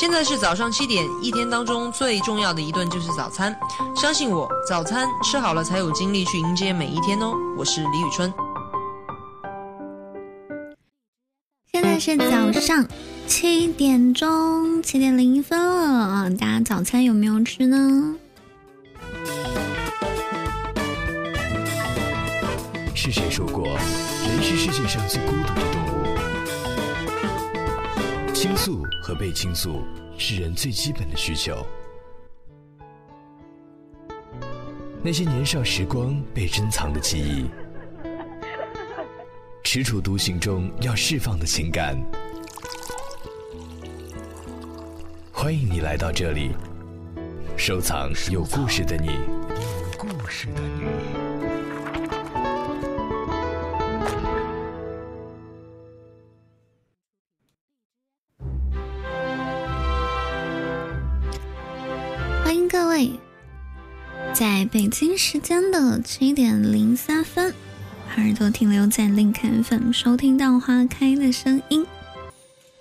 [0.00, 3.58] 现在是早上七点，一天当中最重要的一顿就是早餐。
[3.96, 7.32] 相信我，早餐吃好了才有精力去迎接每一天哦。
[7.56, 8.32] 我是李宇春。
[11.72, 12.86] 现在是早上
[13.26, 16.30] 七点钟，七点零一分了。
[16.30, 18.14] 大家早餐有没有吃呢？
[22.94, 25.77] 是谁说过，人是世界上最孤独的动物？
[28.40, 29.82] 倾诉和被倾诉
[30.16, 31.66] 是人最基本的需求。
[35.02, 37.50] 那些年少时光被珍藏的记忆，
[39.64, 42.00] 踟蹰独行中要释放的情感。
[45.32, 46.52] 欢迎你来到这里，
[47.56, 49.08] 收藏有故事的你。
[49.08, 51.17] 有故事的你。
[64.32, 67.52] 在北京时间的七点零三分，
[68.16, 71.84] 耳朵停留在 Link FM，收听到花开的声音。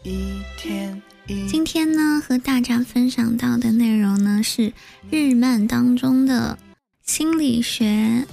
[0.04, 1.02] 一天
[1.50, 4.72] 今天呢，和大家分享到的内容呢是
[5.10, 6.58] 日漫当中的
[7.04, 8.26] 心理学，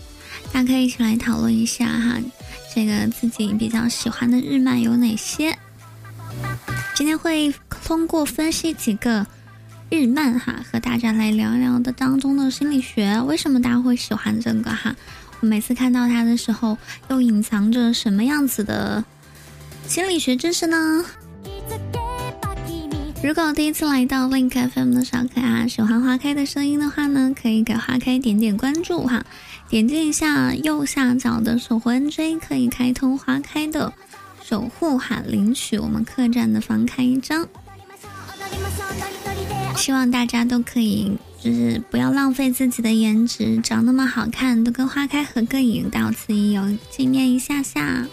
[0.52, 2.20] 大家可以一起来讨论一下哈，
[2.74, 5.58] 这个自己比较喜欢的日漫有哪些？
[6.94, 7.52] 今天会
[7.84, 9.27] 通过分析几个。
[9.94, 14.96] 日漫哈，和大家来聊一聊的当中的心理学，为什么大家会喜欢这个哈？
[15.38, 16.76] 我每次看到它的时候，
[17.08, 19.04] 又隐藏着什么样子的
[19.86, 21.04] 心理学知识呢？
[23.22, 29.24] 如果第一次来到 Link FM 的小可爱，喜欢花开的声音的话呢，可以给花开点点关注哈，
[29.68, 33.92] 点击一下右下角的守护 NJ，可以开通花开的
[34.42, 37.46] 守护哈，领取我们客栈的房开一张。
[39.77, 48.07] 希望大家都可以，就是不要浪费自己的颜值，长那么好看，都跟花开合个影，到此一游，纪念一下下。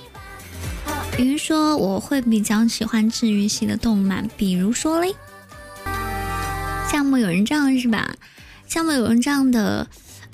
[1.15, 5.15] 比如说，我会比较喜欢治愈系的动漫，比如说嘞，
[6.91, 8.15] 像木有人这样是吧？
[8.67, 9.87] 像木有人这样的，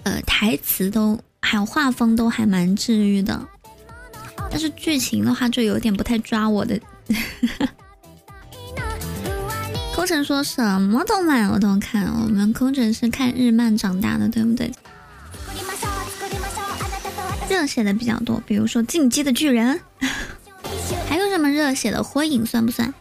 [0.04, 3.48] 呃，台词都还有画风都还蛮治愈的，
[4.50, 6.80] 但是剧情的话就有点不太抓我的。
[9.98, 14.72] 空城说什么动漫我都看，我们空城是看日漫长大的，对不对？
[17.50, 19.82] 热血的比较多，比如说《进击的巨人》，
[21.10, 22.94] 还有什么热血的《火影》算不算？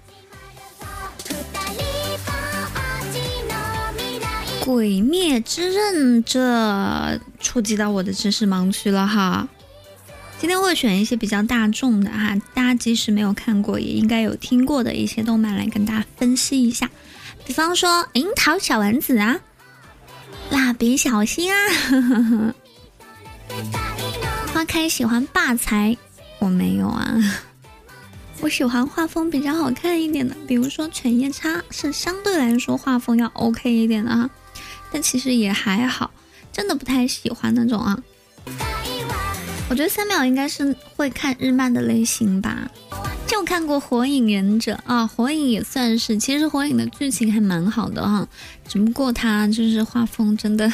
[4.64, 9.46] 《鬼灭之刃》这触及到我的知识盲区了哈。
[10.38, 16.91] 今天会选一些比较大众的哈，大家即使没有看过，也应该有听过的一些动漫来跟大家分析一下。
[17.44, 19.41] 比方说《樱桃小丸子》啊，
[20.54, 22.54] 《蜡笔小新》啊，
[24.52, 25.97] 花开喜欢霸才，
[26.38, 27.16] 我没有啊，
[28.42, 34.28] 我喜欢画风比较好看一点的，比如说《犬夜叉》是相对来说画风要 OK 一点的哈，
[34.92, 36.10] 但其实也还好，
[36.53, 37.98] 真的不太喜欢那种啊。
[39.69, 42.71] 我觉得三秒应该是会看日漫的类型吧，
[43.27, 48.27] 就看过《火影忍者》啊，《火影》也算是，其实《火影》的剧情还蛮好的哈，
[48.69, 50.71] 只不过它就是画风真的，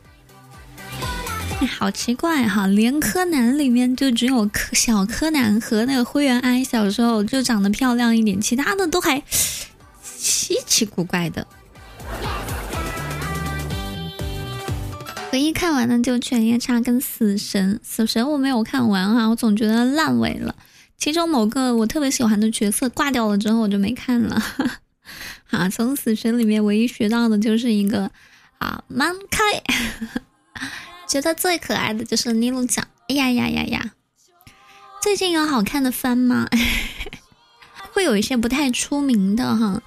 [1.78, 9.22] 好奇怪哈，连柯南里面就只有柯小柯南和那个灰原哀小时候就长得漂亮一点，其他的都还
[10.04, 11.46] 稀奇古怪的。
[15.32, 20.54] 唯一看完的就《犬夜叉》跟《死神》，《死神》我没有看完啊，我总觉得烂尾了。
[20.96, 24.42] 其中某个我特别喜欢的角色挂掉了之后，我就没看了。
[25.50, 28.10] 啊，从《死神》里面唯一学到的就是一个
[28.58, 29.42] 啊，蛮开。
[31.06, 32.86] 觉得最可爱的就是尼禄酱。
[33.08, 33.92] 哎呀呀呀呀！
[35.02, 36.48] 最近有好看的番吗？
[37.92, 39.82] 会有一些不太出名的哈。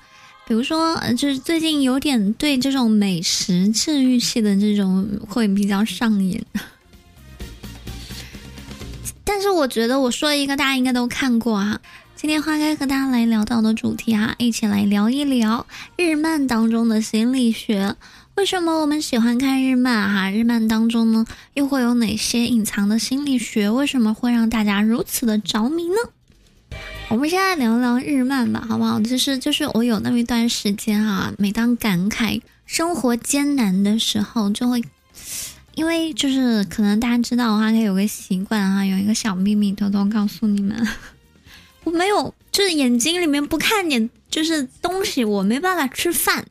[0.52, 6.44] 比如说，就是最近有点对这种美食治愈系的这种会比较上瘾，
[9.24, 11.80] 但是我觉得我说一个大家应该都看过啊。
[12.18, 15.66] 今天花开和大家来聊到的主题哈，一起来聊一聊
[15.96, 17.96] 日漫当中的心理学。
[18.36, 20.30] 为什么我们喜欢看日漫哈？
[20.30, 23.70] 日漫当中呢，又会有哪些隐藏的心理学？
[23.70, 25.96] 为什么会让大家如此的着迷呢？
[27.12, 28.98] 我们现在聊聊日漫吧，好不好？
[29.02, 34.82] 就是就是我有那么一段时间啊，每当感慨生活艰难的时候，就会，
[35.76, 40.88] 因为就是可能大家知道的话，他有个习惯哈，有一个小秘密偷偷告诉你们，
[41.84, 46.46] 我没有，就是眼睛里面不看点就是东西，我没办法吃饭。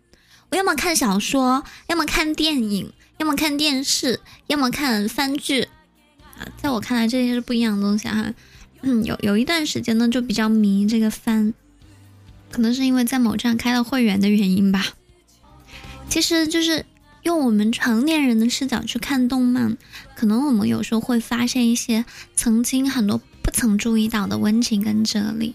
[0.51, 5.63] 我要么看小说，要么看电影，要么看电视，要么看番剧。
[6.37, 8.35] 啊，在我看来，这些是不一样的东西哈。
[8.83, 11.53] 嗯，有有一段时间呢，就比较迷这个番，
[12.51, 14.87] 可能是因为在某站开了会员的原因吧。
[16.09, 16.87] 其实就是
[17.23, 19.77] 用我们成年人的视角去看动漫，
[20.17, 22.05] 可能我们有时候会发现一些
[22.35, 25.55] 曾经很多不曾注意到的温情跟哲理。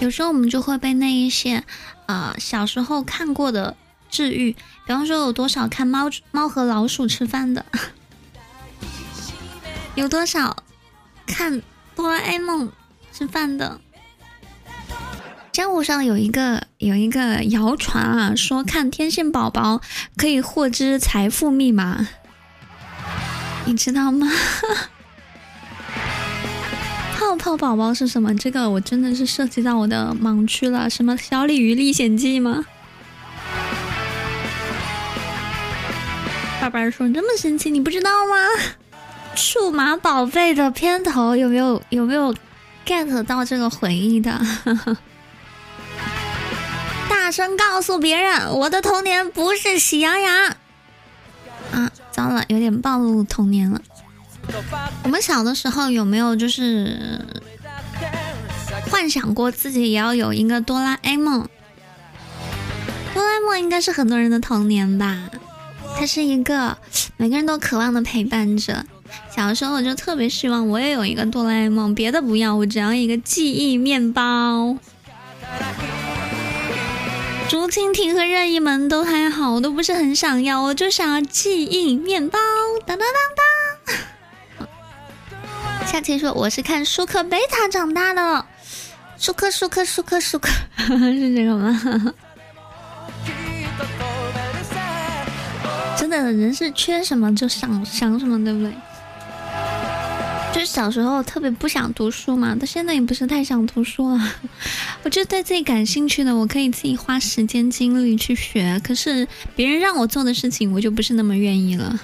[0.00, 1.64] 有时候我们就会被那一些，
[2.06, 3.76] 呃，小时候看过的
[4.10, 4.52] 治愈。
[4.52, 7.64] 比方说，有多少看猫猫和老鼠吃饭的，
[9.94, 10.64] 有多少
[11.26, 11.62] 看
[11.94, 12.70] 哆啦 A 梦
[13.12, 13.80] 吃饭的。
[15.52, 19.82] 江湖上有一个有一个谣传啊，说看天线宝宝
[20.16, 22.08] 可以获知财富密码，
[23.66, 24.26] 你知道吗？
[27.18, 28.34] 泡泡宝宝是什么？
[28.34, 30.88] 这个我真的是涉及到我的盲区了。
[30.88, 32.64] 什么小鲤鱼历险记吗？
[36.60, 38.36] 爸爸说这么神奇，你不知道吗？
[39.34, 42.34] 数码宝贝的片头有没有有没有
[42.86, 44.40] get 到这个回忆的？
[47.08, 50.56] 大声告诉别人，我的童年不是喜羊羊。
[51.72, 53.80] 啊，糟了，有点暴露童年了。
[55.04, 57.24] 我们小的时候有没有就是
[58.90, 61.48] 幻想过自己也要有一个哆啦 A 梦？
[63.14, 65.30] 哆啦 A 梦应该是很多人的童年吧？
[65.96, 66.76] 它是一个
[67.16, 68.84] 每个人都渴望的陪伴者。
[69.34, 74.76] 小时候我就特别希望我也有一个哆啦 A 梦，别的不要，我只要一个记忆面包。
[77.48, 82.38] 竹蜻蜓和任意门都还好，我都不是很想要，我就想要记忆面包。
[82.86, 85.86] 当当当当。
[85.86, 88.46] 夏天说：“我是看舒克贝塔长大的，
[89.18, 90.48] 舒克舒克舒克舒克，
[90.78, 92.14] 是这个吗？
[95.98, 98.72] 真的，人是缺什么就想想什么，对不对？
[100.52, 104.32] 就是小时候特别不想读书嘛，到现在也不是太想读书了。
[105.02, 109.26] 我就对自己感兴趣的，我可以自己花时间精力去学，可是
[109.56, 111.98] 别人让我做的事情，我就不是那么愿意了。”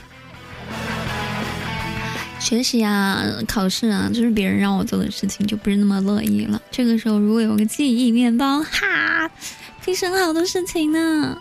[2.40, 6.62] 学习啊，考试啊，就是别人让我做的事情，就不是那么乐意了。
[6.70, 9.28] 这个时候，如果有个记忆面包，哈，
[9.84, 11.36] 可以省好多事情呢。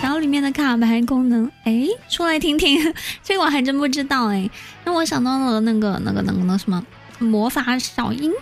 [0.00, 4.48] 小里面的卡牌功能，哎，出来听听， 这个我还真不知道哎。
[4.84, 6.84] 让我想到了那个、那个、那个、那什么
[7.18, 8.32] 魔法小樱，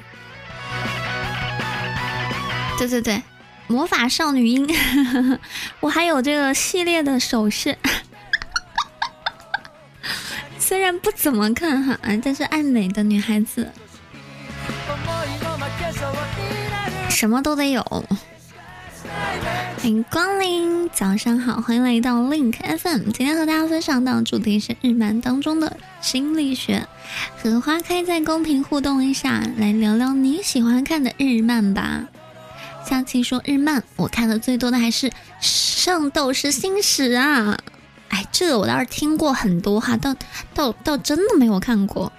[2.78, 3.22] 对对对，
[3.66, 4.68] 魔法少女樱，
[5.80, 7.78] 我还有这个系列的首饰。
[10.58, 13.70] 虽然不怎么看哈，但是爱美的女孩子，
[17.08, 18.04] 什么都得有。
[19.76, 23.10] 欢迎光临，早上好，欢迎来到 Link FM。
[23.10, 26.86] 今天和大家分享的主题是日漫当中的心理学。
[27.42, 32.04] 和花开在公屏互动一下，来聊聊你喜欢看的日漫吧。
[32.86, 37.58] 下期说日漫，我看的最多的还是《圣斗士星矢》啊。
[38.08, 40.14] 哎，这个我倒是听过很多哈，倒
[40.54, 42.10] 倒倒真的没有看过。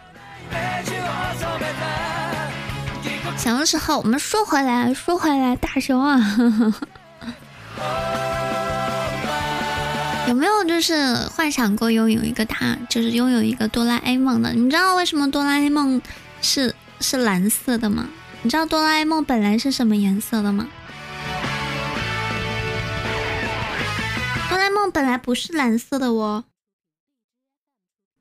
[3.37, 6.19] 小的时候，我们说回来，说回来，大熊啊，
[10.27, 14.51] 有没有就是幻想过拥有一个大，就是拥有一个哆啦 A 梦的？
[14.53, 16.01] 你知道为什么哆啦 A 梦
[16.41, 18.07] 是是蓝色的吗？
[18.41, 20.67] 你知道哆啦 A 梦本来是什么颜色的吗？
[24.49, 26.45] 哆啦 A 梦本来不是蓝色的哦，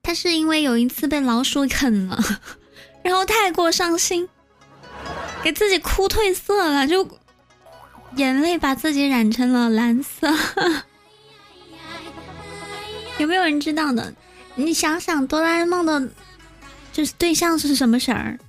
[0.02, 2.22] 他是因为有一次被老鼠啃了，
[3.02, 4.28] 然后太过伤心，
[5.44, 7.06] 给自己哭褪色了，就
[8.16, 10.34] 眼泪把自己染成了蓝色。
[13.18, 14.14] 有没有人知道的？
[14.54, 16.08] 你想想哆啦 A 梦的，
[16.94, 18.38] 就是对象是什么色儿？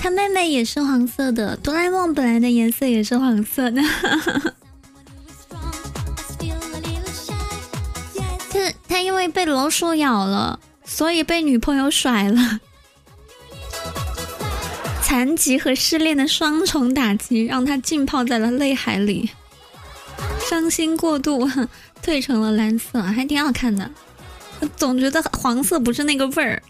[0.00, 3.82] 他妹妹也是黄色的，哆啦 A 梦本来的颜色也是黄色的。
[8.92, 12.60] 他因为被老鼠咬了，所以被女朋友甩了。
[15.02, 19.30] 残疾和失恋的双重打击，让他浸泡在了泪海里，
[20.46, 21.48] 伤心过度，
[22.04, 23.90] 褪成了蓝色，还挺好看的。
[24.76, 26.62] 总觉得黄色不是那个味儿，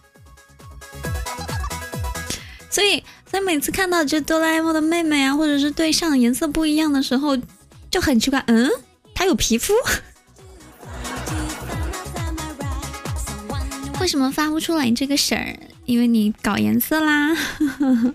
[2.71, 3.03] 所以。
[3.27, 7.35] 在每次看到这哆啦 A 梦的妹妹啊，或者是对象颜色不一样的时候，
[7.91, 8.71] 就很奇怪，嗯，
[9.15, 9.73] 她有皮肤。
[14.03, 15.57] 为什么发不出来这个声儿？
[15.85, 17.37] 因为你搞颜色啦。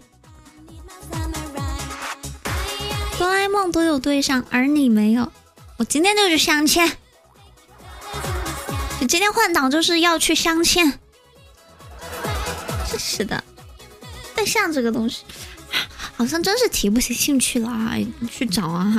[3.18, 5.32] 哆啦 A 梦都有对象，而你没有。
[5.78, 6.86] 我今天就去相亲。
[9.00, 10.94] 你今天换档就是要去相亲。
[13.00, 13.42] 是的，
[14.36, 15.24] 对象这个东西，
[16.18, 17.96] 好像真是提不起兴趣了啊！
[18.30, 18.94] 去找啊。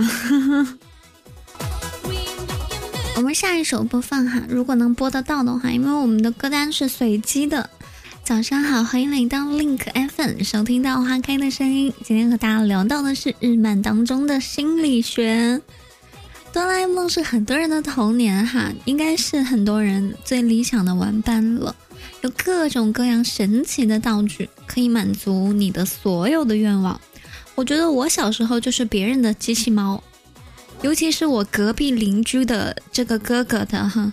[3.18, 7.68] 我们下一首播放哈，如果能播得到的话，因为我们的歌单是随机的。
[8.22, 11.92] 早上好，欢迎来到 Link FM，收听到花开的声音。
[12.04, 15.60] 今天和大家聊到的是日漫当中的心理学。
[16.52, 21.75] 哆啦 A 梦是很多人的童年哈，应该是很多人最理想的玩伴了。
[22.20, 27.00] 有各种各样神奇的道具，可以满足你的所有的愿望。
[27.56, 30.00] 我觉得我小时候就是别人的机器猫。
[30.80, 34.12] 尤其是我隔壁邻居的这个哥哥的哈，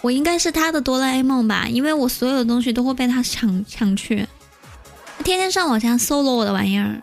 [0.00, 4.26] 我应该是他的哆啦 A 梦吧，因为我所有的东西都会被他抢抢去，
[5.18, 7.02] 他天天上我家搜罗我的玩意儿，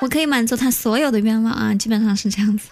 [0.00, 2.68] 我可以满足他所有的愿望啊，基本上是这样子。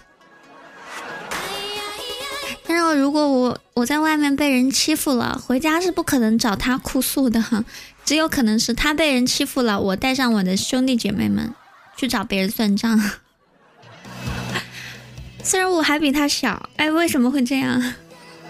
[2.65, 7.63] 但是如果我我在外面被人欺负了，回家是不可能找他哭诉的哈，
[8.03, 11.53] 只有可能是他被人欺负了，我带上我的兄弟姐妹们
[11.95, 12.99] 去找别人算账。
[15.43, 17.81] 虽然我还比他小，哎，为什么会这样？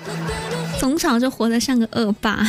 [0.79, 2.45] 从小就活得像个恶霸，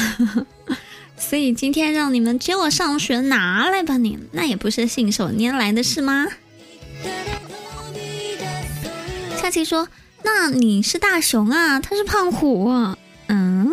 [1.18, 6.26] 所以今天让你们接我上学，拿来吧你，那也不是信手拈来的事吗？
[9.40, 9.88] 下期说，
[10.22, 12.70] 那你是大熊啊，他是胖虎，
[13.28, 13.70] 嗯，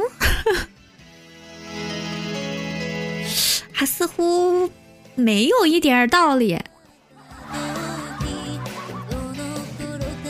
[3.72, 4.70] 还 似乎
[5.16, 6.60] 没有一点道理。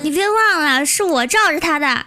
[0.07, 2.05] 你别忘了，是我罩着他的。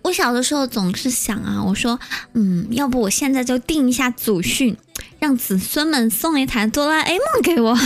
[0.00, 2.00] 我小的时候总是想啊，我说，
[2.32, 4.74] 嗯，要不我现在就定一下祖训，
[5.18, 7.78] 让子孙们送一台哆啦 A 梦给我。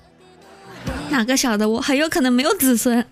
[1.08, 3.06] 哪个晓得我很有可能没有子孙？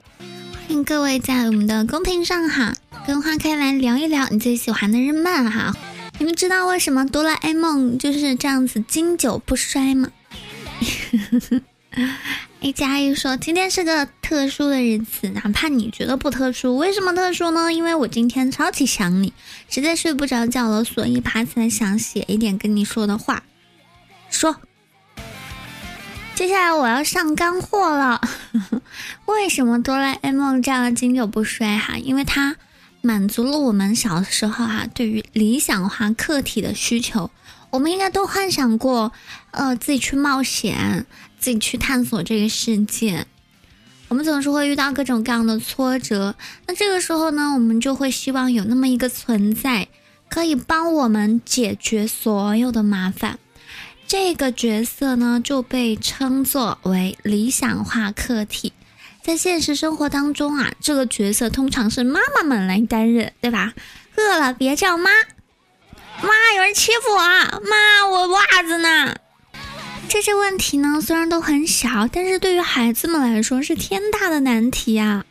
[0.52, 2.75] 欢迎各位在我们的公屏上哈，
[3.06, 5.75] 跟花开来聊一聊你最喜欢的日漫哈。
[6.18, 10.11] 你们知道为什么哆啦 A 梦就是这样子经久不衰吗？
[12.66, 17.73] 一加一说：“今天是个特殊的日子，哪怕你觉得不特殊，为什么特殊呢？
[17.73, 19.32] 因为我今天超级想你，
[19.68, 23.44] 实在睡不着觉了，所以爬起来想写一点跟你说的话。
[24.30, 24.56] 说，
[26.35, 28.20] 接下来我要上干货了。
[29.26, 31.78] 为什么哆啦 A 梦这样经久不衰？
[31.78, 32.56] 哈，因为它
[33.00, 37.30] 满足了我们小时候哈对于理想化客体的需求。
[37.70, 39.12] 我们应该都幻想过，
[39.52, 41.06] 呃，自己去冒险。”
[41.47, 43.25] 自己去探索这个世界，
[44.09, 46.35] 我们总是会遇到各种各样的挫折。
[46.67, 49.87] 那这个时候呢，我们就会希望有那么一个存在，
[50.29, 53.38] 可以帮我们解决所有的麻烦。
[54.09, 58.73] 这个角色呢，就被称作为理想化客体。
[59.23, 63.73] 在现实生活当中啊，这个角色通常是妈妈们来担任，对吧？
[64.17, 65.12] 饿了别叫妈，
[66.23, 69.15] 妈有人欺负我，妈我袜子呢？
[70.16, 75.26] 这些问题呢，虽然都很小，但是对于孩子们来说是天大的难题呀。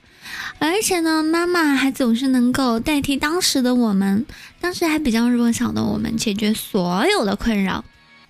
[0.60, 4.28] 而且呢，妈妈还总是能够代替当时的我们，
[4.62, 7.84] 当时还比较弱小的我们，解决所有的困扰。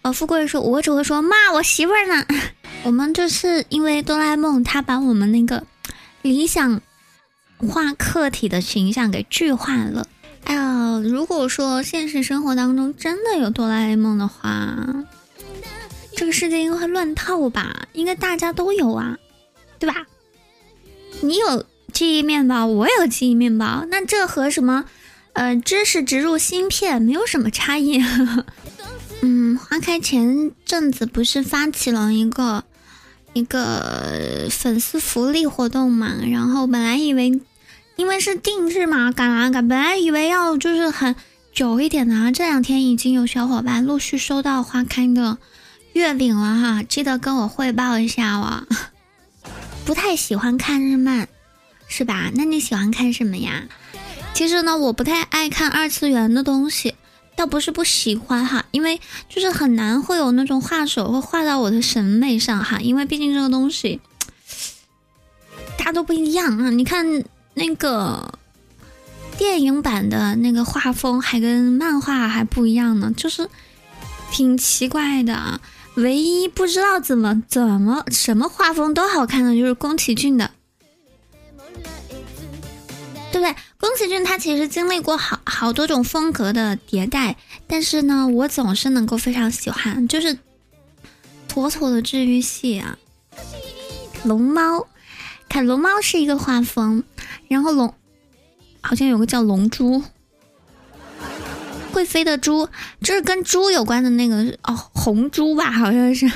[0.04, 2.26] 呃，富贵说，我只会说骂，我媳妇儿呢。
[2.84, 5.68] 我们就是因为哆啦 A 梦，他把我们那个
[6.22, 6.80] 理想
[7.58, 10.08] 化客体的形象给具化了。
[10.46, 14.78] 哎呀，如果说现实生活当中真的有哆啦 A 梦的话。
[16.16, 17.88] 这个世界应该会乱套吧？
[17.94, 19.18] 应该大家都有啊，
[19.80, 20.06] 对吧？
[21.22, 24.86] 你有记忆面包，我有记忆面包，那这和什么
[25.34, 28.04] 呃知识植入芯片没有什么差异。
[29.22, 32.64] 嗯，花开前阵子不是发起了一个
[33.34, 36.16] 一个粉丝福利活动嘛？
[36.30, 37.42] 然后本来以为
[37.96, 41.16] 因为是定制嘛，赶啊赶，本来以为要就是很
[41.54, 42.32] 久一点的啊。
[42.32, 45.38] 这两天已经有小伙伴陆续收到花开的。
[45.96, 48.68] 月饼了哈，记得跟我汇报一下哦。
[49.88, 51.30] 不太喜欢看日漫，
[51.88, 52.32] 是吧？
[52.36, 53.64] 那你喜欢看什么呀？
[54.34, 56.96] 其实呢，我不太爱看二次元的东西，
[57.38, 59.00] 倒不是不喜欢哈，因为
[59.30, 64.02] 就是很难会有那种画手会画到我的审美上哈，因为毕竟这个东西
[65.80, 66.70] 大家都不一样啊。
[66.72, 67.24] 你看
[67.54, 68.38] 那个
[69.38, 73.50] 电影版的那个画风还跟漫画还不一样呢，就是
[74.30, 75.62] 挺奇怪的啊。
[75.96, 80.52] 唯一不知道怎么怎么什么画风都好看的就是宫崎骏的，
[83.32, 83.56] 对不对？
[83.80, 87.38] 宫崎骏他其实经历过好好多种风格的迭代，
[87.68, 90.38] 但是呢，我总是能够非常喜欢，就是
[91.48, 92.98] 妥妥的治愈系啊。
[94.24, 94.88] 龙猫，
[95.48, 97.04] 看龙猫是一个画风，
[97.48, 97.94] 然后龙
[98.82, 100.04] 好像有个叫龙珠，
[101.96, 102.68] 会飞的猪，
[103.02, 106.30] 就是跟猪有关的那个哦，红猪吧，好像是。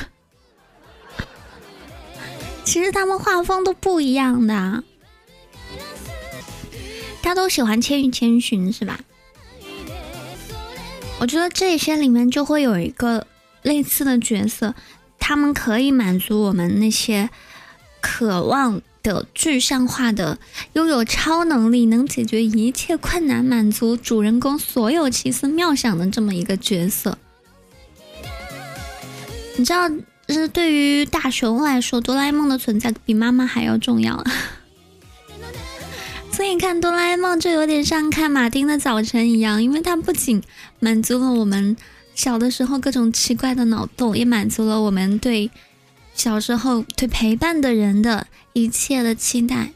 [2.63, 4.83] 其实他们画风都不一样的，
[7.21, 9.01] 大家都喜欢《千与千寻》是吧？
[11.19, 13.27] 我觉得这些里面就会有一个
[13.61, 14.73] 类似的角色，
[15.19, 17.29] 他们可以满足我们那些
[17.99, 20.37] 渴望的具象化的、
[20.73, 27.17] 拥有超能力、能解决一切困难、满足主人公所有奇思妙想的这么一个角色。
[29.55, 29.89] 你知道？
[30.31, 34.23] 这对于大雄来说，哆啦 A 梦的存在比妈妈还要重要。
[36.31, 40.43] 所以看哆啦 A 梦就有点像看马丁的早晨一样，因为它不仅
[40.79, 41.75] 满足了我们
[42.13, 45.49] 小的时候各种奇怪的脑洞，也满足了我们对
[46.19, 49.71] 小时候对陪伴的人的一切的期待。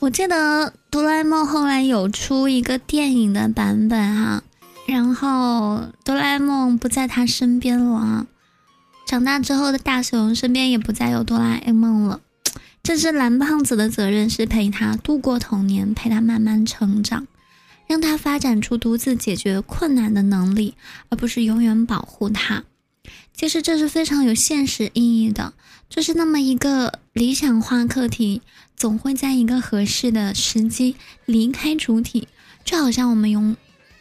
[0.00, 4.42] 我记得哆啦 A 梦后来有出一个电影的版本哈，
[4.86, 8.26] 然后哆啦 A 梦不在他身边了。
[9.06, 12.20] 长大之后的大雄身边也不再有哆啦 A 梦了，
[12.82, 17.26] 这只蓝胖子的责任，是陪他度过童年，陪他慢慢成长，
[17.86, 20.74] 让他发展出独自解决困难的能力，
[21.08, 22.64] 而不是永远保护他。
[23.34, 25.52] 其实这是非常有现实意义的，
[25.88, 28.42] 就是那么一个理想化课题，
[28.76, 32.28] 总会在一个合适的时机离开主体，
[32.64, 33.56] 就好像我们永。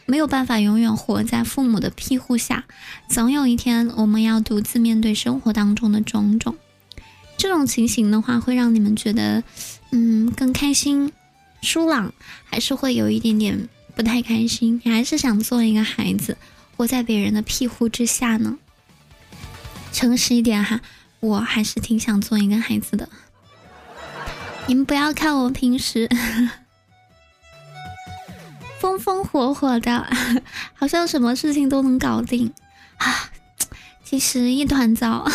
[0.07, 2.65] 没有办法永远活在父母的庇护下，
[3.09, 6.55] 总有一天我们要独自面对生活当中的种种。
[7.37, 9.43] 这种情形的话，会让你们觉得，
[9.89, 11.11] 嗯，更开心、
[11.63, 14.79] 舒朗，还是会有一点点不太开心？
[14.83, 16.37] 你还是想做一个孩子，
[16.77, 18.59] 活在别人的庇护之下呢？
[19.95, 20.81] 诚实一点哈，
[21.21, 23.07] 我还是挺想做一个孩子的。
[24.67, 26.09] 你们不要看我平时。
[28.77, 30.05] 风风火火的，
[30.73, 32.53] 好像什么事情都能搞定
[32.97, 33.31] 啊！
[34.03, 35.25] 其实一团糟。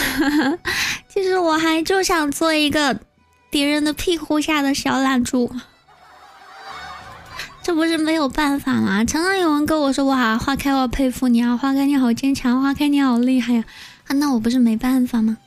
[1.08, 3.00] 其实我还就想做一个
[3.50, 5.50] 别人的庇护下的小懒猪，
[7.62, 9.02] 这不是没有办法吗？
[9.06, 11.56] 常常有人跟我说：“哇，花开，我佩服你啊！
[11.56, 13.64] 花开你好坚强，花开你好厉害呀！”，
[14.14, 15.38] 那我不是没办法吗？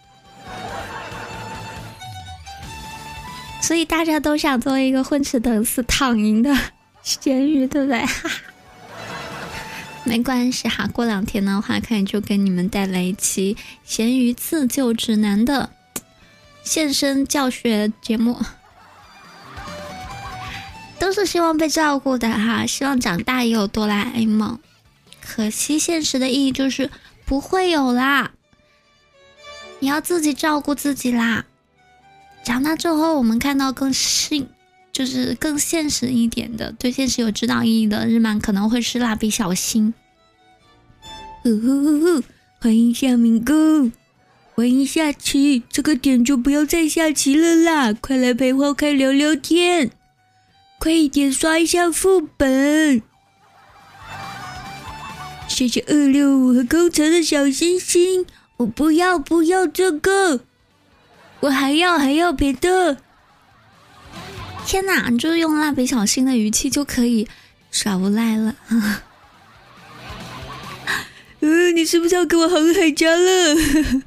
[3.61, 6.55] 所以大家都想做一个混吃等死、躺赢的。
[7.01, 8.05] 咸鱼对不对？
[10.05, 15.69] 没关系哈，过两天的话，看就给你们带来一期咸鱼自救指南的
[16.63, 18.37] 现身教学节目。
[20.99, 24.59] 都是希望被照顾的哈，希望长大也有哆啦 A 梦。
[25.21, 26.89] 可惜现实的意义就是
[27.25, 28.31] 不会有啦，
[29.83, 31.45] 你要自己照顾自己啦。
[32.45, 34.47] 长大之后，我们看到更新。
[34.93, 39.93] 就是更现实一点的，对现实有指导意义的日漫可能会是蜡笔小新。
[41.43, 42.23] 呼呼呼！
[42.61, 43.91] 欢迎小明哥，
[44.53, 49.89] 欢迎下棋，这个点就不要再下棋了啦，快来陪花开聊聊天，
[50.79, 53.01] 快一点刷一下副本。
[55.49, 58.25] 谢谢二六五和工程的小星星，
[58.63, 60.39] 我不要不要这个，
[61.41, 62.97] 我还要还要别的。
[64.65, 65.09] 天哪！
[65.09, 67.27] 你就用蜡笔小新的语气就可以
[67.69, 68.55] 耍无赖了。
[71.41, 73.55] 嗯， 你是不是要给我航海家了？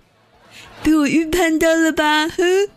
[0.83, 2.27] 被我预判到了吧？
[2.27, 2.69] 哼！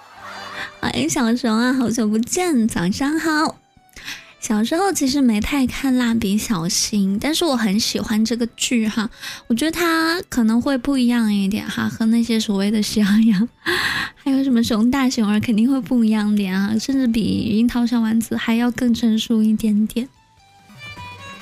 [0.80, 3.58] 欢迎小熊啊，好久不见，早上好。
[4.46, 9.10] 小时候其实没太看蜡笔小新，但是我很喜欢这个剧哈。
[9.48, 13.48] 我觉得它可能会不一样一点哈，和那些所谓的喜羊羊，
[14.14, 17.20] 还有什么熊大熊二肯定会不一样点啊，甚至比
[17.58, 20.08] 樱桃小丸子还要更成熟一点点。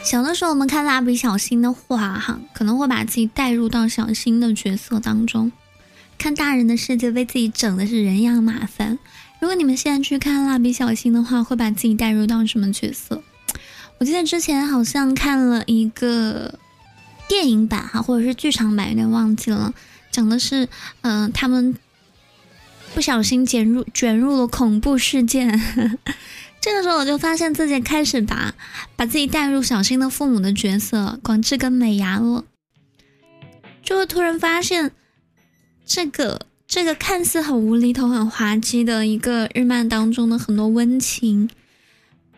[0.03, 5.53] 小的时候我们看蜡笔小新的话哈，可能会把自己带入到小新的角色当中，
[6.17, 8.99] 看大人的世界被自己整的是人仰马翻。
[9.45, 13.23] 如果你们现在去看蜡笔小新的话，会把自己带入到什么角色？
[13.99, 16.59] 我记得之前好像看了一个
[17.29, 19.75] 电影版哈，或者是剧场版，有点忘记了，
[20.11, 20.67] 讲的是
[21.03, 21.77] 嗯，他们
[22.95, 25.61] 不小心卷入卷入了恐怖事件。
[26.63, 28.55] 这个时候我就发现自己开始把
[28.97, 32.47] 把自己带入小新的父母的角色广志跟美伢了，
[33.83, 34.93] 就会突然发现
[35.85, 36.47] 这个。
[36.67, 41.49] 这个看似很无厘头、很滑稽的一个日漫当中的很多温情，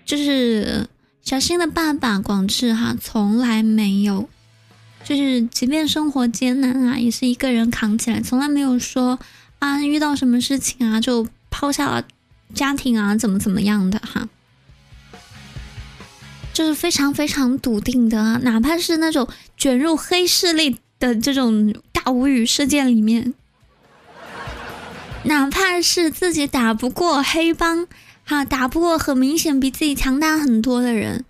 [0.05, 0.87] 就是
[1.23, 4.29] 小新的爸爸广志哈，从来没有，
[5.05, 9.19] 就是即便生活艰难啊，也是一个人扛起来，从来没有说
[9.61, 12.05] 啊遇到什么事情啊就抛下了
[12.53, 14.29] 家庭啊怎么怎么样的哈，
[16.53, 23.33] 就是非常非常笃定的，哪怕是那种卷入黑势力的这种大无语事件里面。
[25.27, 27.89] 哪怕是自己打不过黑帮，
[28.25, 31.25] 哈，打不过很明显比自己强大很多的人，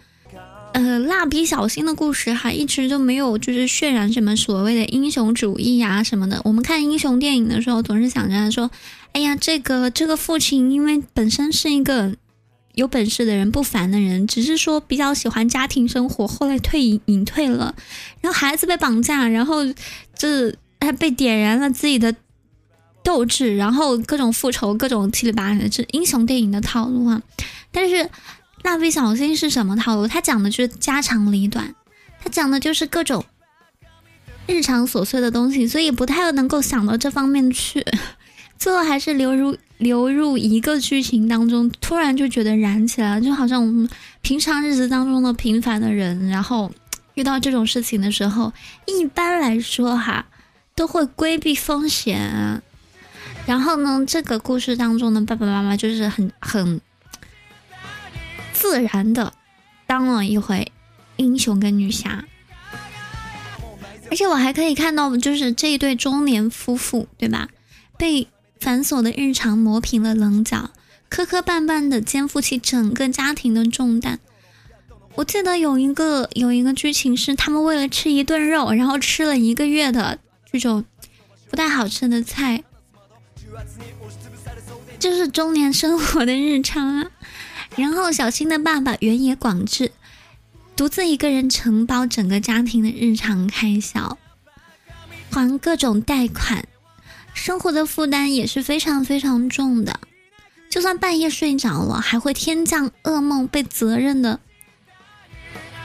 [0.73, 6.43] 呃，蜡笔小新的故事哈，一直都没有就是渲染什么所谓的英雄主义呀什么的。
[6.45, 8.71] 我们看英雄电影的时候，总是想着说，
[9.13, 12.15] 哎呀，这个这个父亲因为本身是一个
[12.75, 17.75] 有本事的人，不凡的人，只是说比较喜欢家庭生活，后来退隐隐退了，
[18.21, 19.61] 然后孩子被绑架，然后
[20.15, 22.15] 这还被点燃了自己的。
[23.07, 27.23] 斗志，然后各种复仇，各种七里八里的，这英雄电影的套路啊。
[27.71, 28.11] 但是
[28.65, 30.09] 蜡笔小新是什么套路？
[30.09, 31.73] 他讲的就是家长里短，
[32.21, 33.25] 他讲的就是各种
[34.49, 37.87] 日常琐碎的东西，所以不太能够想到这方面去。
[38.59, 43.89] 最后还是流入流入一个剧情当中，突然就觉得燃起来了，就好像我们
[44.21, 46.73] 平常日子当中的平凡的人，然后
[47.15, 48.53] 遇到这种事情的时候，
[48.87, 50.27] 一般来说哈，
[50.75, 52.63] 都会规避风险。
[53.47, 56.81] 然后呢，这个故事当中的爸爸妈妈就是很很
[58.53, 59.33] 自然的
[59.87, 60.73] 当了一回
[61.17, 62.25] 英雄跟女侠，
[64.11, 67.49] 而且我还可以看到，就是这一对中年夫妇，对吧？
[67.97, 68.27] 被
[68.59, 70.71] 繁琐的日常磨平了棱角，
[71.09, 74.19] 磕磕绊绊的肩负起整个家庭的重担。
[75.15, 80.19] 我记得有一个有一个剧情是，他们为了吃一顿肉，然后吃了一个月的
[80.51, 80.85] 这种
[81.49, 82.65] 不太好吃的菜。
[84.99, 87.11] 就是中年生活的日常啊，
[87.77, 89.93] 然后小新的爸爸原野广志
[90.75, 94.19] 独自一个人承包整个家庭的日常开销，
[95.31, 96.67] 还各种贷款，
[97.35, 100.01] 生活的负担也是非常非常重的。
[100.69, 104.41] 就算半夜睡着了，还会天降噩梦，被责任的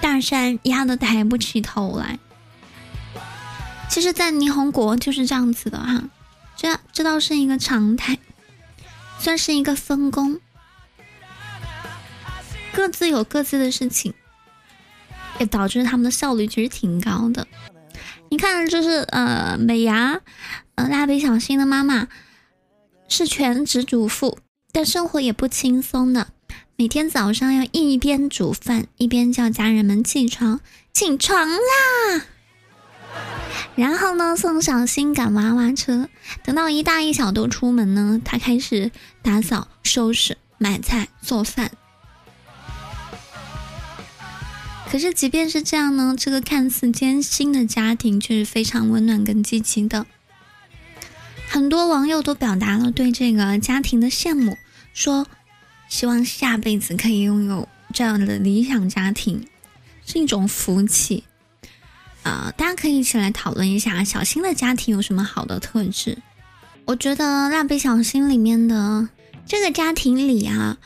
[0.01, 2.19] 大山压得抬不起头来。
[3.89, 6.03] 其实，在霓虹国就是这样子的哈。
[6.61, 8.19] 这这倒是一个常态，
[9.17, 10.39] 算是一个分工，
[12.71, 14.13] 各自有各自的事情，
[15.39, 17.47] 也导致他们的效率其实挺高的。
[18.29, 20.21] 你看，就是呃，美伢，
[20.75, 22.07] 呃，蜡笔小新的妈妈
[23.09, 24.37] 是全职主妇，
[24.71, 26.27] 但生活也不轻松的，
[26.75, 30.59] 每天早上要一边煮饭一边叫家人们起床，
[30.93, 32.25] 起床啦。
[33.75, 36.09] 然后呢，送小新赶娃娃车。
[36.43, 41.71] 等到一大一小都出门呢，他开始打扫、收拾、买菜、做饭。
[44.91, 50.05] 可是，即便是这样呢，这个看似艰辛的家庭却是非常温暖跟激情的。
[51.47, 54.57] 很多网友都表达了对这个家庭的羡慕，
[54.93, 55.25] 说
[55.87, 59.47] 希望下辈子可以拥有这样的理想家庭，
[60.05, 61.23] 是一种福气。
[62.23, 66.17] 呃，大家可以一起来讨论一下小新的家庭有什么好的特质。
[66.85, 69.09] 我觉得蜡笔小新里面的
[69.45, 70.77] 这个家庭里啊，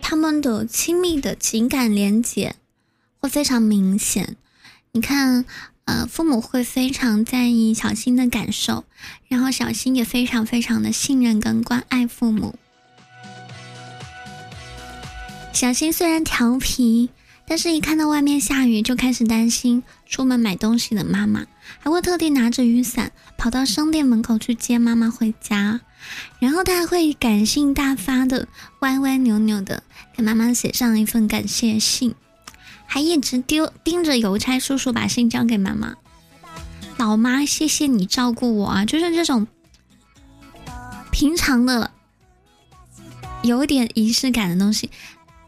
[0.00, 2.56] 他们的亲密的情感连接
[3.20, 4.36] 会非常明显。
[4.92, 5.44] 你看，
[5.84, 8.84] 呃，父母会非常在意小新的感受，
[9.28, 12.54] 然后小新也非常非常的信任跟关爱父母。
[15.52, 17.10] 小新虽然调皮。
[17.50, 21.46] 但是，一看到外面下雨，就开始担心出门买东西的妈妈，
[21.78, 25.80] 还会特地拿着雨伞跑到商店门口去接妈妈回家。
[26.38, 28.48] 然后他还会感性大发的
[28.80, 29.82] 歪歪扭扭的
[30.16, 32.14] 给妈妈写上一份感谢信，
[32.86, 35.96] 还一直丢盯着邮差叔叔把信交给妈妈。
[36.96, 38.84] 老妈，谢谢你照顾我啊！
[38.84, 39.46] 就是这种
[41.12, 41.90] 平常的
[43.42, 44.90] 有点仪式感的东西。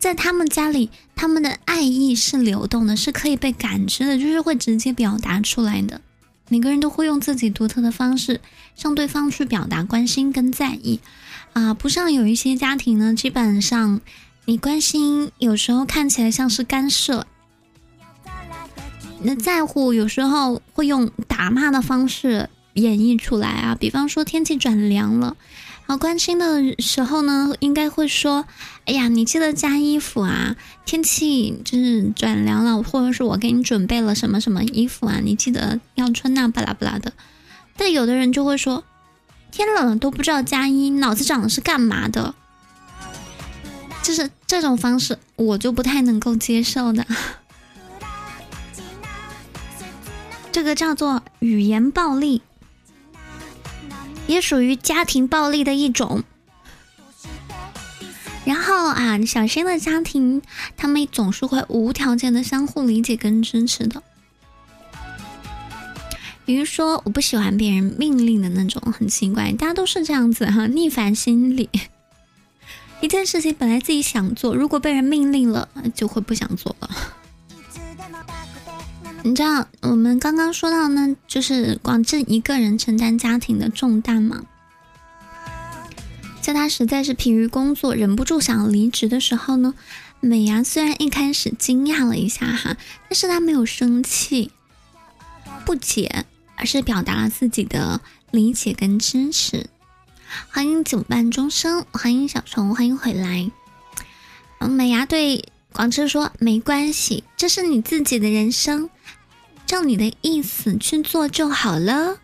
[0.01, 6.01] 在他们家里，他们的爱意是流动的，是可以被感知的，就是会直接表达出来的。
[6.49, 8.41] 每个人都会用自己独特的方式
[8.75, 10.99] 向对方去表达关心跟在意，
[11.53, 14.01] 啊，不像有一些家庭呢，基本上
[14.47, 17.27] 你关心有时候看起来像是干涉，
[19.23, 25.37] 那在乎有时候会用打骂的方式演绎出来啊，比方说天气转凉了。
[25.91, 28.47] 好关心的时候呢，应该会说
[28.87, 30.55] ：“哎呀，你记得加衣服啊！
[30.87, 37.13] 天气就是转凉了，或者是我给你准备了什么什么衣服啊，你记得要穿那巴拉巴拉的。”
[37.77, 38.85] 但有的人就会说
[39.51, 42.37] ：“天冷了都不知道加衣，脑子长的是干嘛的？”
[44.05, 47.05] 就是这种方式，我就不太能够接受的。
[50.53, 52.43] 这个叫做语言暴力，
[54.31, 56.23] 也属于家庭暴力的一种。
[58.45, 60.41] 然后啊，小新的家庭，
[60.77, 64.03] 他们总是会无条件的相互理解跟支持的。
[66.45, 71.69] 比如说，我不喜欢别人命令的那种，很奇怪，大家都是这样子哈，逆反心理。
[73.01, 76.91] 一件事情本来自己想做，如果被人命令了，就会不想做了。
[79.23, 84.45] 你知道我们刚刚说到呢，就是广志一个人承担家庭的重担吗？
[86.41, 89.75] 在他实在是疲于工作，忍不住想离职的时候呢，
[90.21, 92.77] 美伢虽然一开始惊讶了一下哈，
[93.09, 94.51] 但是他没有生气、
[95.67, 96.25] 不解，
[96.57, 99.69] 而是表达了自己的理解跟支持。
[100.49, 103.51] 欢迎久伴终生，欢迎小虫，欢迎回来。
[104.61, 108.91] 美伢对广志说：“没关系，这是你自己的人生。”
[109.67, 112.19] 照你的意思去做就好了。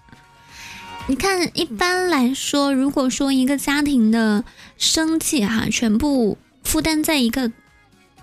[1.08, 4.44] 你看，一般来说，如果说一个家庭的
[4.76, 7.50] 生计哈，全部负担在一个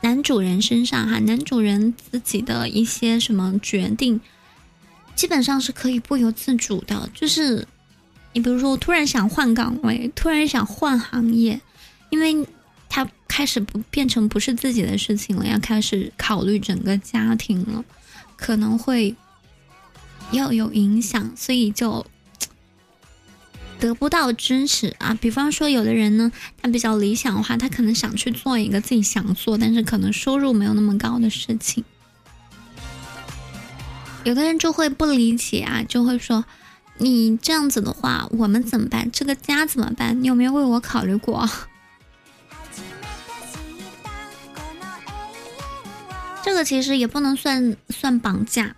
[0.01, 4.21] 男主人身上哈，男主人自己的一些什么决定，
[5.15, 7.09] 基本上是可以不由自主的。
[7.15, 7.67] 就是
[8.33, 11.59] 你比如说，我突然想换岗位，突然想换行业，
[12.11, 12.47] 因为
[12.89, 17.85] 他开始不变成不是自己的事情了，要开始考虑整个家庭了。
[18.35, 19.15] 可能会
[20.31, 22.05] 要有影响，所以就
[23.79, 25.13] 得不到支持啊。
[25.13, 31.83] 比方说，有的人呢，他比较理想化，他可能想去做一个自己想做，但是可能收入没有那么高的事情。
[34.23, 36.43] 有的人就会不理解啊，就会说
[36.99, 39.09] ：“你这样子的话，我们怎么办？
[39.11, 40.21] 这个家怎么办？
[40.21, 41.49] 你有没有为我考虑过？”
[46.41, 48.75] 这个其实也不能算算绑架，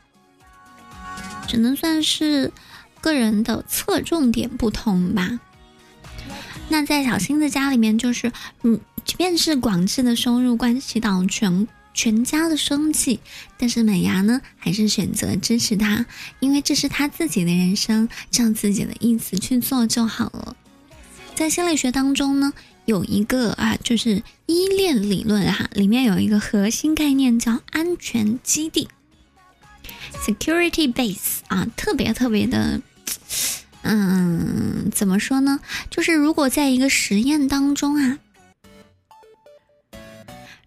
[1.47, 2.51] 只能算是
[2.99, 5.39] 个人的侧重点不同吧。
[6.69, 8.31] 那在小新的家里面，就是
[8.63, 13.19] 嗯，即便是广志的收入关系到全全家的生计，
[13.57, 16.05] 但是美伢呢，还是选择支持他，
[16.39, 20.55] 因为这是他自己的人生，照自己的意思去做就好了。
[21.35, 22.51] 在心理学当中呢。
[22.91, 28.89] 有一个啊，就是依恋理论哈，里面有一个核心概念叫安全基地
[30.21, 32.81] （security base） 啊，特别特别的，
[33.83, 35.61] 嗯，怎么说呢？
[35.89, 38.19] 就是如果在一个实验当中啊，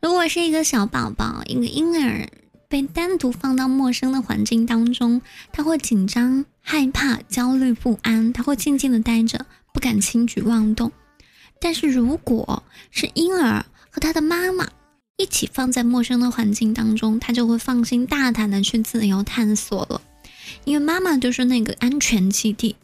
[0.01, 2.27] 如果是一个小宝宝，一个婴儿
[2.69, 5.21] 被单独放到陌生的环境当中，
[5.53, 10.91] 他会紧张、害怕、焦虑不安，他会静静的待着，不敢轻举妄动。
[11.65, 14.69] 但是如果是婴儿和他的妈妈
[15.17, 20.03] 一起放在陌生的环境当中，他就会放心大胆的去自由探索了，
[20.65, 22.77] 因为妈妈就是那个安全基地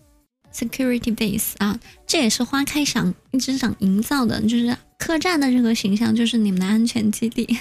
[0.51, 7.59] ，security base 啊，这也是花开想一直想营造的，就是客栈的这个形象就是你们的安全基地。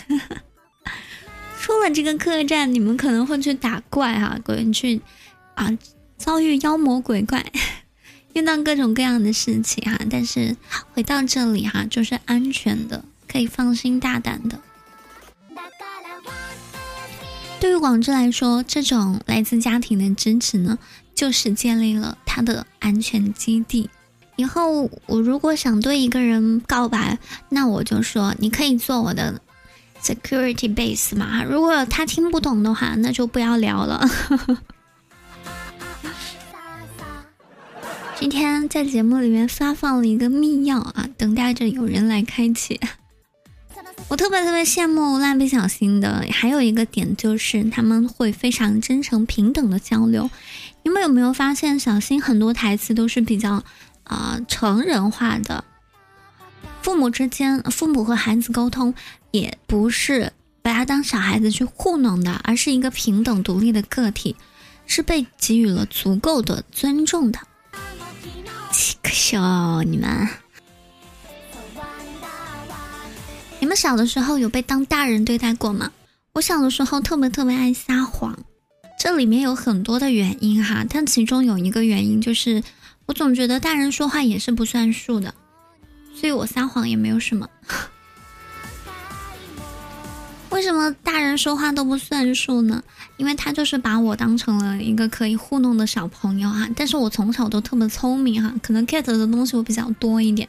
[1.60, 5.02] 出了这个客栈，你们可能会去打怪哈，可能去
[5.56, 5.78] 啊
[6.16, 7.46] 遭遇妖魔鬼怪。
[8.34, 10.56] 遇到各种各样的事情哈，但是
[10.94, 14.60] 回到这里哈，就是安全的，可以放心大胆的。
[17.60, 20.78] 对于广志来说，这种来自家庭的支持呢，
[21.14, 23.90] 就是建立了他的安全基地。
[24.38, 27.18] 以后我如果想对一个人告白，
[27.50, 29.42] 那我就说你可以做我的
[30.02, 31.44] security base 嘛。
[31.44, 34.10] 如果他听不懂的话，那就不要聊了。
[38.20, 42.78] 今天在节目里面发放了一个密钥啊，等待着有人来开启。
[44.10, 50.30] 我特别特别羡慕蜡笔小新的，还有一个点就是他们会非常真诚平等的交流。
[50.84, 53.64] 你们有没有发现小新很多台词都是比较
[54.04, 55.64] 啊成人化的？
[56.82, 58.94] 父母之间，父母和孩子沟通
[59.32, 64.36] 也不是把他当小孩子去糊弄的，而是一个平等独立的个体，
[64.86, 67.40] 是被给予了足够的尊重的。
[69.02, 70.28] 可笑你们！
[73.60, 75.92] 你们小的时候有被当大人对待过吗？
[76.34, 78.38] 我小的时候特别特别爱撒谎，
[78.98, 82.64] 这里面有很多的原因哈，但其中有一个原因就是
[83.06, 85.34] 我总觉得大人说话也是不算数的，
[86.16, 87.50] 所以我撒谎也没有什么。
[90.50, 92.84] 为什么大人说话都不算数呢？
[93.18, 96.68] 因为他就是把我当成了一个可以糊弄的小朋友哈。
[96.76, 100.48] 但是我从小都特别聪明哈，可能 get 的东西我比较多一点。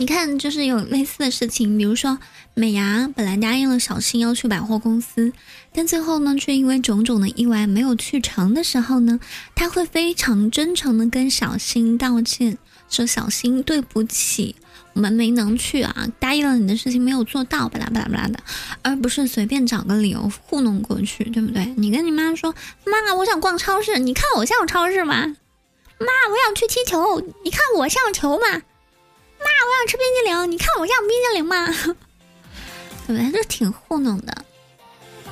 [0.00, 2.18] 你看，就是有类似的事情，比如说
[2.54, 5.32] 美伢本来答应了小新要去百货公司，
[5.72, 9.18] 但最后呢，却因为种种的意外没有去成的时候呢，
[9.56, 14.54] 他会非常真诚的跟小新道歉，说小新对不起，
[14.98, 18.40] 我们没能去啊，答应了你的事情没有做到，巴拉巴拉巴拉的，
[18.82, 21.72] 而不是随便找个理由糊弄过去，对不对？
[21.76, 22.52] 你跟你妈说，
[22.84, 25.14] 妈，我想逛超市，你看我像超市吗？
[26.00, 28.44] 妈，我想去踢球，你看我像球吗？
[28.50, 31.66] 妈，我想吃冰激凌，你看我像冰激凌吗？
[33.06, 33.30] 对不对？
[33.30, 34.44] 就挺糊弄的。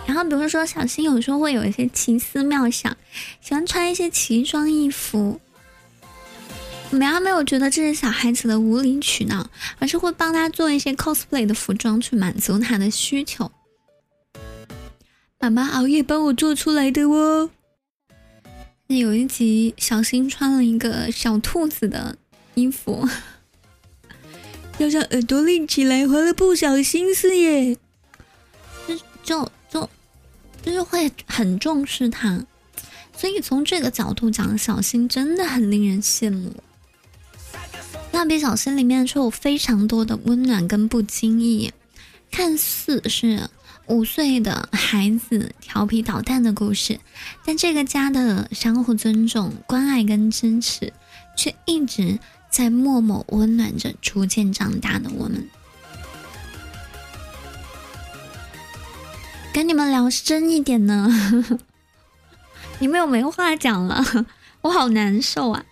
[0.06, 2.96] 然后比如说，小新有时候会有一些奇思妙想，
[3.40, 5.40] 喜欢穿一些奇装异服。
[6.92, 13.50] 我们还没有觉得这是小孩子的无理取闹，而是会帮他做一些 cosplay 的服装去满足他的需求。
[15.38, 17.50] 妈妈熬夜帮我做出来的哦。
[18.86, 22.16] 那有一集，小新穿了一个小兔子的
[22.54, 23.06] 衣服。
[24.78, 27.76] 要让耳朵立起来，花了不少心思耶。
[28.86, 29.90] 就就就
[30.62, 32.46] 就是会很重视他，
[33.16, 36.54] 所以从这个角度讲，小新真的很令人羡慕。
[38.16, 41.70] 蜡笔小新里面却有非常多的温暖跟不经意，
[42.30, 43.50] 看似是
[43.88, 46.98] 五岁的孩子调皮捣蛋的故事，
[47.44, 50.94] 但这个家的相互尊重、关爱跟支持，
[51.36, 52.18] 却一直。
[52.48, 55.46] 在默默温暖着逐渐长大的我们。
[59.52, 61.06] 跟你们聊深一点呢，
[62.80, 64.02] 你们有没话讲了？
[64.62, 65.66] 我好难受啊！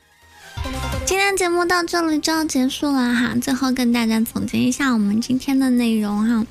[1.05, 6.47] 今天节目到这里就要结束了哈，最后跟大家总结一下我们今天的内容哈，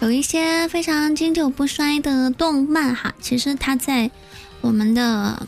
[0.00, 4.10] 有一些非常经久不衰的动漫哈，其实它在
[4.60, 5.46] 我们的。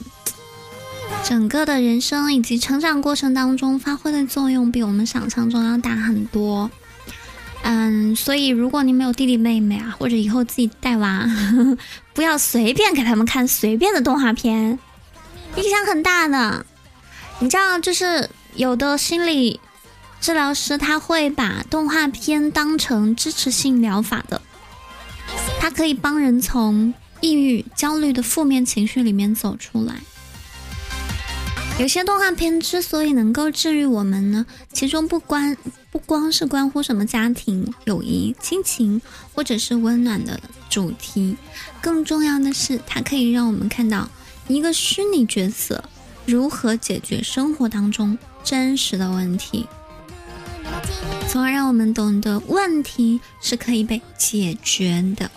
[1.25, 6.69] 整个的人生以及成长过程当中发挥的作用比我们想象中要大很多，
[7.63, 11.25] 嗯，所以如果你没有弟弟妹妹啊，或者以后自己带娃，
[12.13, 14.79] 不要随便给他们看随便的动画片，
[15.57, 16.67] 影响很大的。
[17.39, 19.61] 你知道，就是有的心理
[20.21, 24.41] 治疗师他会把动画片当成支持性疗法的，
[25.61, 29.97] 它可以帮人从抑郁、焦虑的负面情绪里面走出来。
[31.79, 35.55] 有些动画片之所以能够治愈我们呢，其中不关
[35.93, 39.03] 不光是关乎什么家庭、友谊、亲情，
[39.35, 41.37] 或者是温暖的主题，
[41.83, 44.09] 更重要的是，它可以让我们看到
[44.49, 45.85] 一个虚拟角色
[46.27, 49.67] 如何解决生活当中真实的问题，
[51.29, 55.31] 从而让我们懂得问题是可以被解决的，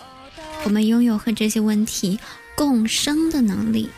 [0.64, 2.18] 我们拥有和这些问题
[2.56, 3.88] 共生的能力。